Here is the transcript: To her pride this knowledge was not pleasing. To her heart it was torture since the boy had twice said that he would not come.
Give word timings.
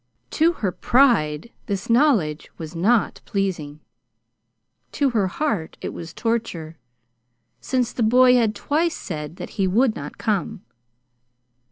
To 0.31 0.53
her 0.53 0.71
pride 0.71 1.51
this 1.67 1.87
knowledge 1.87 2.49
was 2.57 2.75
not 2.75 3.21
pleasing. 3.25 3.81
To 4.93 5.11
her 5.11 5.27
heart 5.27 5.77
it 5.79 5.93
was 5.93 6.11
torture 6.11 6.79
since 7.59 7.93
the 7.93 8.01
boy 8.01 8.33
had 8.33 8.55
twice 8.55 8.97
said 8.97 9.35
that 9.35 9.51
he 9.61 9.67
would 9.67 9.95
not 9.95 10.17
come. 10.17 10.63